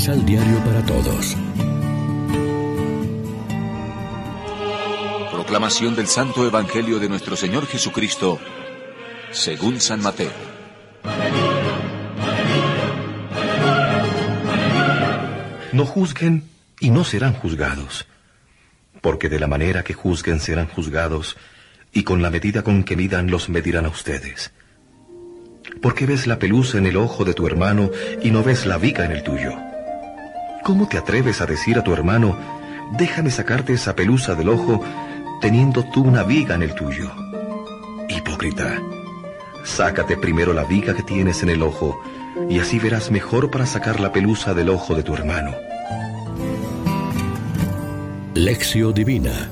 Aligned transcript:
Misal 0.00 0.24
Diario 0.24 0.64
para 0.64 0.82
Todos. 0.86 1.36
Proclamación 5.30 5.94
del 5.94 6.06
Santo 6.06 6.46
Evangelio 6.46 6.98
de 6.98 7.10
nuestro 7.10 7.36
Señor 7.36 7.66
Jesucristo, 7.66 8.38
según 9.30 9.78
San 9.78 10.00
Mateo. 10.00 10.32
No 15.72 15.84
juzguen 15.84 16.44
y 16.80 16.88
no 16.88 17.04
serán 17.04 17.34
juzgados, 17.34 18.06
porque 19.02 19.28
de 19.28 19.38
la 19.38 19.48
manera 19.48 19.84
que 19.84 19.92
juzguen 19.92 20.40
serán 20.40 20.68
juzgados, 20.68 21.36
y 21.92 22.04
con 22.04 22.22
la 22.22 22.30
medida 22.30 22.62
con 22.62 22.84
que 22.84 22.96
midan 22.96 23.30
los 23.30 23.50
medirán 23.50 23.84
a 23.84 23.90
ustedes. 23.90 24.50
¿Por 25.82 25.94
qué 25.94 26.06
ves 26.06 26.26
la 26.26 26.38
pelusa 26.38 26.78
en 26.78 26.86
el 26.86 26.96
ojo 26.96 27.26
de 27.26 27.34
tu 27.34 27.46
hermano 27.46 27.90
y 28.22 28.30
no 28.30 28.42
ves 28.42 28.64
la 28.64 28.78
viga 28.78 29.04
en 29.04 29.12
el 29.12 29.22
tuyo? 29.22 29.69
¿Cómo 30.62 30.86
te 30.86 30.98
atreves 30.98 31.40
a 31.40 31.46
decir 31.46 31.78
a 31.78 31.84
tu 31.84 31.92
hermano, 31.92 32.36
déjame 32.92 33.30
sacarte 33.30 33.72
esa 33.72 33.96
pelusa 33.96 34.34
del 34.34 34.50
ojo, 34.50 34.82
teniendo 35.40 35.84
tú 35.84 36.02
una 36.02 36.22
viga 36.22 36.54
en 36.54 36.62
el 36.62 36.74
tuyo? 36.74 37.10
Hipócrita, 38.08 38.78
sácate 39.64 40.16
primero 40.16 40.52
la 40.52 40.64
viga 40.64 40.94
que 40.94 41.02
tienes 41.02 41.42
en 41.42 41.50
el 41.50 41.62
ojo, 41.62 42.00
y 42.48 42.58
así 42.58 42.78
verás 42.78 43.10
mejor 43.10 43.50
para 43.50 43.66
sacar 43.66 44.00
la 44.00 44.12
pelusa 44.12 44.52
del 44.52 44.68
ojo 44.68 44.94
de 44.94 45.02
tu 45.02 45.14
hermano. 45.14 45.52
Lección 48.34 48.92
Divina 48.94 49.50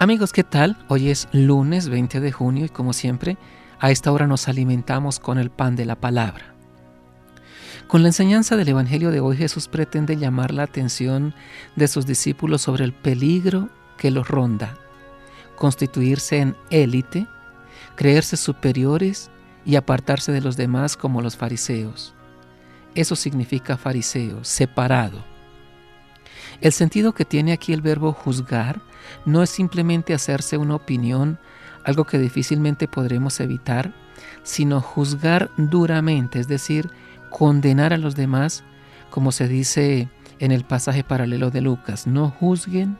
Amigos, 0.00 0.32
¿qué 0.32 0.44
tal? 0.44 0.76
Hoy 0.86 1.10
es 1.10 1.26
lunes 1.32 1.88
20 1.88 2.20
de 2.20 2.30
junio 2.30 2.66
y 2.66 2.68
como 2.68 2.92
siempre, 2.92 3.36
a 3.80 3.90
esta 3.90 4.12
hora 4.12 4.28
nos 4.28 4.46
alimentamos 4.46 5.18
con 5.18 5.38
el 5.38 5.50
pan 5.50 5.74
de 5.74 5.86
la 5.86 5.96
palabra. 5.96 6.54
Con 7.88 8.02
la 8.02 8.08
enseñanza 8.10 8.56
del 8.56 8.68
Evangelio 8.68 9.10
de 9.10 9.18
hoy 9.18 9.36
Jesús 9.36 9.66
pretende 9.66 10.16
llamar 10.16 10.54
la 10.54 10.62
atención 10.62 11.34
de 11.74 11.88
sus 11.88 12.06
discípulos 12.06 12.62
sobre 12.62 12.84
el 12.84 12.92
peligro 12.92 13.70
que 13.96 14.12
los 14.12 14.28
ronda, 14.28 14.76
constituirse 15.56 16.38
en 16.38 16.54
élite, 16.70 17.26
creerse 17.96 18.36
superiores 18.36 19.32
y 19.64 19.74
apartarse 19.74 20.30
de 20.30 20.42
los 20.42 20.56
demás 20.56 20.96
como 20.96 21.22
los 21.22 21.36
fariseos. 21.36 22.14
Eso 22.94 23.16
significa 23.16 23.76
fariseo, 23.76 24.44
separado. 24.44 25.24
El 26.60 26.70
sentido 26.70 27.14
que 27.14 27.24
tiene 27.24 27.50
aquí 27.50 27.72
el 27.72 27.82
verbo 27.82 28.12
juzgar 28.12 28.80
no 29.24 29.42
es 29.42 29.50
simplemente 29.50 30.14
hacerse 30.14 30.56
una 30.56 30.74
opinión, 30.74 31.38
algo 31.84 32.04
que 32.04 32.18
difícilmente 32.18 32.88
podremos 32.88 33.40
evitar, 33.40 33.92
sino 34.42 34.80
juzgar 34.80 35.50
duramente, 35.56 36.40
es 36.40 36.48
decir, 36.48 36.90
condenar 37.30 37.92
a 37.92 37.98
los 37.98 38.16
demás, 38.16 38.64
como 39.10 39.32
se 39.32 39.48
dice 39.48 40.08
en 40.38 40.52
el 40.52 40.64
pasaje 40.64 41.04
paralelo 41.04 41.50
de 41.50 41.60
Lucas, 41.60 42.06
no 42.06 42.30
juzguen 42.30 42.98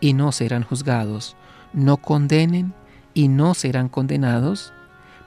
y 0.00 0.14
no 0.14 0.32
serán 0.32 0.62
juzgados, 0.62 1.36
no 1.72 1.98
condenen 1.98 2.74
y 3.14 3.28
no 3.28 3.54
serán 3.54 3.88
condenados, 3.88 4.72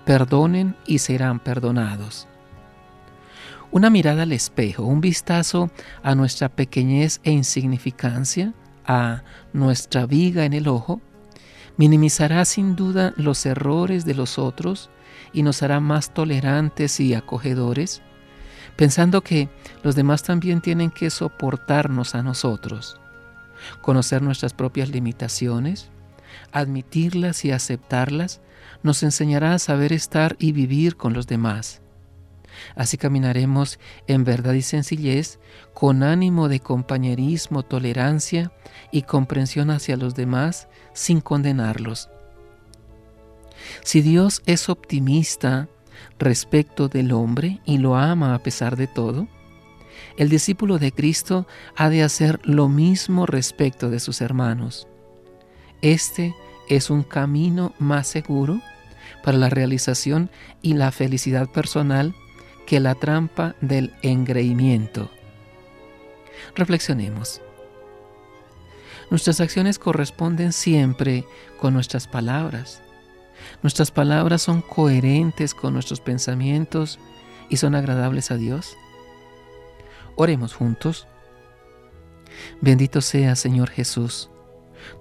perdonen 0.06 0.76
y 0.86 1.00
serán 1.00 1.40
perdonados. 1.40 2.28
Una 3.72 3.90
mirada 3.90 4.24
al 4.24 4.34
espejo, 4.34 4.84
un 4.84 5.00
vistazo 5.00 5.70
a 6.04 6.14
nuestra 6.16 6.50
pequeñez 6.50 7.22
e 7.24 7.32
insignificancia, 7.32 8.54
nuestra 9.53 10.06
viga 10.06 10.46
en 10.46 10.53
el 10.53 10.68
ojo, 10.68 11.02
minimizará 11.78 12.46
sin 12.46 12.75
duda 12.75 13.13
los 13.18 13.46
errores 13.46 14.06
de 14.06 14.16
los 14.16 14.38
otros 14.38 14.90
y 15.34 15.44
nos 15.44 15.63
hará 15.63 15.79
más 15.79 16.13
tolerantes 16.13 17.00
y 17.00 17.13
acogedores, 17.13 18.01
pensando 18.75 19.22
que 19.22 19.50
los 19.84 19.96
demás 19.96 20.24
también 20.24 20.62
tienen 20.62 20.91
que 20.91 21.09
soportarnos 21.09 22.16
a 22.16 22.24
nosotros, 22.24 23.00
conocer 23.81 24.22
nuestras 24.22 24.53
propias 24.53 24.90
limitaciones, 24.90 25.90
admitirlas 26.51 27.46
y 27.46 27.51
aceptarlas, 27.51 28.41
nos 28.84 29.03
enseñará 29.03 29.53
a 29.53 29.59
saber 29.59 29.94
estar 29.94 30.35
y 30.40 30.51
vivir 30.51 30.97
con 30.97 31.13
los 31.13 31.28
demás 31.28 31.81
Así 32.76 32.98
caminaremos 32.98 33.80
en 34.08 34.24
verdad 34.24 34.54
y 34.54 34.62
sencillez, 34.62 35.40
con 35.74 36.04
ánimo 36.04 36.48
de 36.50 36.60
compañerismo, 36.60 37.64
tolerancia 37.64 38.52
y 38.92 39.04
comprensión 39.04 39.70
hacia 39.72 39.98
los 39.98 40.16
demás, 40.16 40.68
sin 40.94 41.22
condenarlos. 41.22 42.10
Si 43.84 44.02
Dios 44.02 44.42
es 44.46 44.70
optimista 44.70 45.68
respecto 46.20 46.88
del 46.88 47.12
hombre 47.12 47.62
y 47.66 47.78
lo 47.78 47.96
ama 47.96 48.34
a 48.34 48.40
pesar 48.40 48.76
de 48.76 48.88
todo, 48.88 49.28
el 50.18 50.30
discípulo 50.30 50.78
de 50.78 50.92
Cristo 50.92 51.48
ha 51.76 51.90
de 51.90 52.04
hacer 52.04 52.40
lo 52.44 52.68
mismo 52.68 53.26
respecto 53.26 53.90
de 53.90 54.00
sus 54.00 54.22
hermanos. 54.22 54.88
Este 55.82 56.36
es 56.70 56.90
un 56.90 57.04
camino 57.04 57.74
más 57.80 58.08
seguro 58.08 58.62
para 59.24 59.38
la 59.38 59.50
realización 59.50 60.30
y 60.62 60.74
la 60.74 60.92
felicidad 60.92 61.50
personal 61.50 62.16
que 62.66 62.80
la 62.80 62.96
trampa 62.96 63.56
del 63.62 63.94
engreimiento. 64.02 65.10
Reflexionemos. 66.56 67.42
Nuestras 69.10 69.42
acciones 69.42 69.78
corresponden 69.78 70.54
siempre 70.54 71.26
con 71.60 71.74
nuestras 71.74 72.08
palabras. 72.08 72.82
Nuestras 73.62 73.92
palabras 73.92 74.42
son 74.42 74.62
coherentes 74.62 75.54
con 75.54 75.74
nuestros 75.74 76.00
pensamientos 76.00 77.00
y 77.50 77.58
son 77.58 77.76
agradables 77.76 78.32
a 78.32 78.38
Dios. 78.38 78.78
Oremos 80.16 80.54
juntos. 80.54 81.08
Bendito 82.62 83.02
sea 83.02 83.36
Señor 83.36 83.70
Jesús. 83.70 84.30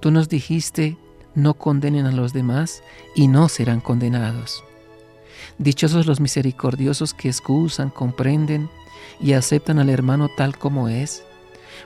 Tú 0.01 0.11
nos 0.11 0.29
dijiste, 0.29 0.99
no 1.35 1.55
condenen 1.55 2.07
a 2.07 2.13
los 2.13 2.33
demás 2.33 2.83
y 3.15 3.29
no 3.29 3.49
serán 3.49 3.81
condenados. 3.81 4.65
Dichosos 5.59 6.07
los 6.07 6.21
misericordiosos 6.21 7.15
que 7.15 7.29
excusan, 7.29 7.91
comprenden 7.91 8.71
y 9.21 9.33
aceptan 9.33 9.79
al 9.79 9.91
hermano 9.91 10.29
tal 10.37 10.59
como 10.59 10.89
es, 10.89 11.25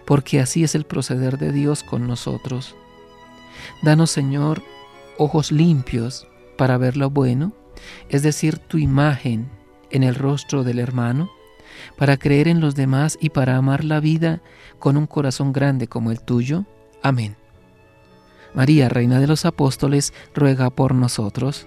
porque 0.05 0.41
así 0.41 0.65
es 0.65 0.75
el 0.75 0.85
proceder 0.85 1.39
de 1.39 1.53
Dios 1.53 1.83
con 1.83 2.07
nosotros. 2.07 2.77
Danos, 3.83 4.11
Señor, 4.11 4.63
ojos 5.19 5.53
limpios 5.53 6.27
para 6.57 6.79
ver 6.79 6.97
lo 6.97 7.11
bueno, 7.11 7.53
es 8.09 8.23
decir, 8.23 8.59
tu 8.59 8.79
imagen 8.79 9.49
en 9.91 10.03
el 10.03 10.15
rostro 10.15 10.65
del 10.65 10.79
hermano, 10.79 11.31
para 11.97 12.17
creer 12.17 12.49
en 12.49 12.61
los 12.61 12.75
demás 12.75 13.19
y 13.21 13.31
para 13.31 13.57
amar 13.57 13.85
la 13.85 14.01
vida 14.01 14.41
con 14.79 14.97
un 14.97 15.07
corazón 15.07 15.53
grande 15.53 15.89
como 15.89 16.11
el 16.11 16.21
tuyo. 16.21 16.65
Amén. 17.03 17.37
María, 18.55 18.89
Reina 18.89 19.19
de 19.19 19.27
los 19.27 19.45
Apóstoles, 19.45 20.13
ruega 20.35 20.71
por 20.71 20.95
nosotros. 20.95 21.67